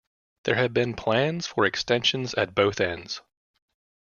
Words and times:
There 0.45 0.55
have 0.55 0.73
been 0.73 0.95
plans 0.95 1.45
for 1.45 1.63
extensions 1.63 2.33
at 2.33 2.55
both 2.55 2.79
ends. 2.81 3.21